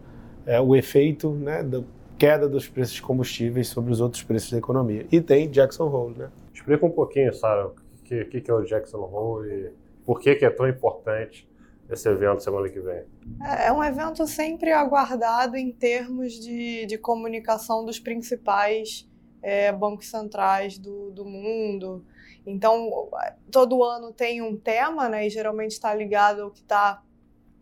é, 0.47 0.61
o 0.61 0.75
efeito 0.75 1.30
né, 1.32 1.62
da 1.62 1.82
queda 2.18 2.49
dos 2.49 2.68
preços 2.68 2.94
de 2.94 3.02
combustíveis 3.02 3.68
sobre 3.68 3.92
os 3.92 4.00
outros 4.00 4.23
preços 4.23 4.50
da 4.50 4.58
economia. 4.58 5.06
E 5.11 5.20
tem 5.20 5.49
Jackson 5.49 5.88
Hole, 5.88 6.18
né? 6.18 6.30
Explica 6.52 6.85
um 6.85 6.90
pouquinho, 6.90 7.32
Sara, 7.32 7.68
o 7.68 7.75
que, 8.02 8.25
que, 8.25 8.40
que, 8.40 8.50
é 8.50 8.54
o 8.54 8.62
Jackson 8.62 8.99
Hole 8.99 9.49
e 9.49 9.70
por 10.04 10.20
que, 10.20 10.35
que 10.35 10.44
é 10.44 10.50
tão 10.50 10.68
importante 10.68 11.49
esse 11.88 12.08
evento 12.08 12.42
semana 12.42 12.68
que 12.68 12.80
vem? 12.80 13.04
É, 13.42 13.68
é 13.68 13.73
um 13.73 13.82
evento 13.82 14.26
sempre 14.26 14.73
aguardado 14.73 15.56
em 15.56 15.70
termos 15.70 16.35
de, 16.35 16.87
de 16.87 16.99
comunicação 16.99 17.85
dos 17.85 17.99
principais 17.99 19.08
é, 19.40 19.73
bancos 19.73 20.11
centrais 20.11 20.78
do, 20.78 21.11
do 21.11 21.25
mundo. 21.25 22.04
Então, 22.47 23.11
todo 23.50 23.85
ano 23.85 24.12
tem 24.12 24.40
um 24.40 24.57
tema, 24.57 25.09
né, 25.09 25.26
e 25.26 25.30
geralmente 25.30 25.73
está 25.73 25.95
ligado 25.95 26.42
ao 26.42 26.50
que 26.50 26.61
está 26.61 27.02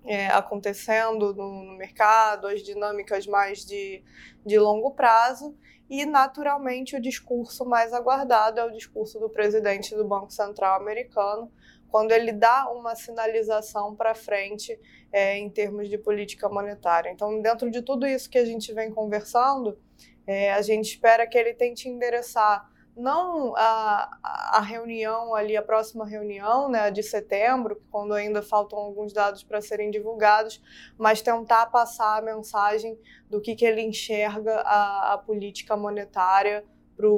é, 0.04 0.28
acontecendo 0.28 1.34
no, 1.34 1.64
no, 1.64 1.76
mercado, 1.76 2.46
as 2.46 2.62
dinâmicas 2.62 3.26
mais 3.26 3.64
de, 3.64 4.02
de 4.44 4.58
longo 4.58 4.92
prazo. 4.92 5.56
E, 5.90 6.04
naturalmente, 6.04 6.96
o 6.96 7.00
discurso 7.00 7.64
mais 7.64 7.92
aguardado 7.92 8.60
é 8.60 8.64
o 8.64 8.72
discurso 8.72 9.18
do 9.18 9.28
presidente 9.28 9.94
do 9.94 10.04
Banco 10.04 10.32
Central 10.32 10.80
americano, 10.80 11.50
quando 11.88 12.12
ele 12.12 12.32
dá 12.32 12.68
uma 12.70 12.94
sinalização 12.94 13.94
para 13.94 14.14
frente 14.14 14.78
é, 15.12 15.38
em 15.38 15.48
termos 15.48 15.88
de 15.88 15.96
política 15.96 16.48
monetária. 16.48 17.10
Então, 17.10 17.40
dentro 17.40 17.70
de 17.70 17.82
tudo 17.82 18.06
isso 18.06 18.28
que 18.28 18.38
a 18.38 18.44
gente 18.44 18.72
vem 18.72 18.90
conversando, 18.90 19.78
é, 20.26 20.52
a 20.52 20.60
gente 20.60 20.86
espera 20.86 21.26
que 21.26 21.38
ele 21.38 21.54
tente 21.54 21.88
endereçar 21.88 22.68
não 22.96 23.54
a, 23.56 24.18
a 24.22 24.60
reunião 24.60 25.34
ali, 25.34 25.56
a 25.56 25.62
próxima 25.62 26.06
reunião, 26.06 26.68
né, 26.68 26.90
de 26.90 27.02
setembro, 27.02 27.82
quando 27.90 28.14
ainda 28.14 28.42
faltam 28.42 28.78
alguns 28.78 29.12
dados 29.12 29.42
para 29.42 29.60
serem 29.60 29.90
divulgados, 29.90 30.62
mas 30.96 31.20
tentar 31.20 31.66
passar 31.66 32.18
a 32.18 32.22
mensagem 32.22 32.98
do 33.28 33.40
que, 33.40 33.54
que 33.54 33.66
ele 33.66 33.82
enxerga 33.82 34.60
a, 34.60 35.12
a 35.14 35.18
política 35.18 35.76
monetária 35.76 36.64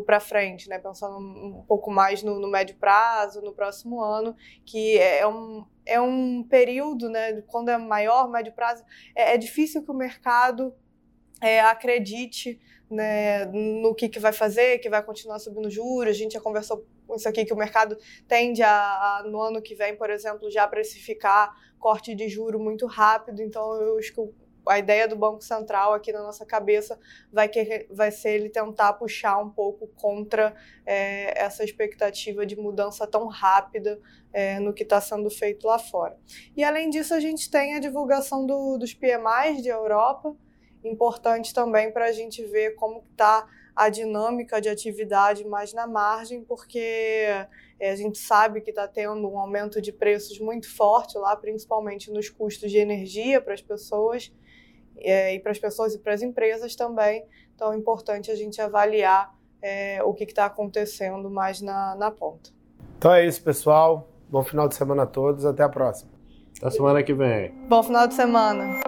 para 0.05 0.19
frente, 0.19 0.69
né? 0.69 0.79
pensando 0.79 1.19
um 1.19 1.63
pouco 1.63 1.91
mais 1.91 2.23
no, 2.23 2.41
no, 2.41 2.49
médio 2.49 2.75
prazo, 2.77 3.41
no 3.41 3.53
próximo 3.53 4.03
ano, 4.03 4.35
que 4.67 4.99
é 4.99 5.25
um, 5.27 5.65
é 5.87 6.01
um 6.01 6.43
período, 6.43 7.09
né? 7.09 7.41
quando 7.43 7.69
é 7.69 7.79
maior, 7.79 8.29
médio 8.29 8.53
prazo, 8.53 8.83
é, 9.15 9.35
é 9.35 9.39
difícil 9.39 9.85
que 9.85 9.91
o 9.93 9.95
mercado 9.95 10.75
é, 11.41 11.61
acredite 11.61 12.61
né, 12.91 13.45
no 13.47 13.95
que, 13.95 14.09
que 14.09 14.19
vai 14.19 14.33
fazer, 14.33 14.79
que 14.79 14.89
vai 14.89 15.03
continuar 15.03 15.39
subindo 15.39 15.71
juros. 15.71 16.11
A 16.11 16.19
gente 16.19 16.33
já 16.33 16.41
conversou 16.41 16.85
com 17.07 17.17
isso 17.17 17.29
aqui, 17.29 17.45
que 17.45 17.53
o 17.53 17.57
mercado 17.57 17.97
tende 18.27 18.63
a, 18.63 18.71
a 18.71 19.23
no 19.27 19.41
ano 19.41 19.63
que 19.63 19.75
vem, 19.75 19.97
por 19.97 20.11
exemplo, 20.11 20.51
já 20.51 20.67
precificar 20.67 21.55
corte 21.79 22.15
de 22.15 22.29
juro 22.29 22.59
muito 22.59 22.87
rápido. 22.87 23.43
Então, 23.43 23.75
eu 23.81 23.99
acho 23.99 24.13
que 24.13 24.21
a 24.69 24.79
ideia 24.79 25.09
do 25.09 25.17
Banco 25.17 25.43
Central 25.43 25.95
aqui 25.95 26.13
na 26.13 26.23
nossa 26.23 26.45
cabeça 26.45 26.99
vai, 27.33 27.49
querer, 27.49 27.87
vai 27.91 28.11
ser 28.11 28.33
ele 28.33 28.51
tentar 28.51 28.93
puxar 28.95 29.39
um 29.39 29.49
pouco 29.49 29.89
contra 29.97 30.55
é, 30.85 31.41
essa 31.41 31.65
expectativa 31.65 32.45
de 32.45 32.57
mudança 32.57 33.07
tão 33.07 33.27
rápida 33.27 33.99
é, 34.33 34.61
no 34.61 34.75
que 34.75 34.83
está 34.83 35.01
sendo 35.01 35.31
feito 35.31 35.67
lá 35.67 35.79
fora. 35.79 36.17
E 36.57 36.63
além 36.63 36.91
disso, 36.91 37.15
a 37.15 37.21
gente 37.21 37.51
tem 37.51 37.75
a 37.75 37.79
divulgação 37.79 38.47
do, 38.47 38.77
dos 38.77 38.93
PMIs 38.93 39.63
de 39.63 39.69
Europa, 39.69 40.37
importante 40.89 41.53
também 41.55 41.93
para 41.93 42.07
a 42.07 42.13
gente 42.13 42.45
ver 42.45 42.75
como 42.75 43.05
está 43.11 43.47
a 43.75 43.89
dinâmica 43.89 44.61
de 44.61 44.69
atividade 44.69 45.47
mais 45.47 45.73
na 45.73 45.87
margem, 45.87 46.43
porque 46.43 46.79
é, 47.79 47.93
a 47.93 47.95
gente 47.95 48.19
sabe 48.19 48.61
que 48.61 48.71
está 48.71 48.89
tendo 48.89 49.29
um 49.29 49.39
aumento 49.39 49.81
de 49.81 49.93
preços 49.93 50.41
muito 50.41 50.69
forte 50.69 51.17
lá, 51.17 51.37
principalmente 51.37 52.11
nos 52.11 52.29
custos 52.29 52.71
de 52.71 52.79
energia 52.79 53.41
para 53.41 53.55
as 53.55 53.63
pessoas 53.63 54.33
é, 54.97 55.35
e 55.35 55.39
para 55.39 55.53
as 55.53 55.59
pessoas 55.59 55.95
e 55.95 55.99
para 55.99 56.13
as 56.13 56.23
empresas 56.23 56.75
também. 56.75 57.25
Então 57.55 57.73
é 57.73 57.77
importante 57.77 58.33
a 58.33 58.35
gente 58.35 58.61
avaliar 58.61 59.33
é, 59.63 60.03
o 60.03 60.13
que 60.13 60.25
está 60.25 60.47
acontecendo 60.47 61.31
mais 61.31 61.61
na, 61.61 61.95
na 61.95 62.11
ponta. 62.11 62.51
Então 62.99 63.13
é 63.13 63.25
isso, 63.25 63.43
pessoal. 63.43 64.09
Bom 64.29 64.43
final 64.43 64.69
de 64.69 64.75
semana 64.75 65.05
a 65.05 65.07
todos. 65.07 65.45
Até 65.45 65.63
a 65.63 65.69
próxima. 65.69 66.11
Até 66.61 66.71
semana 66.71 67.03
que 67.03 67.15
vem. 67.15 67.53
Bom 67.69 67.83
final 67.83 68.09
de 68.09 68.15
semana. 68.15 68.88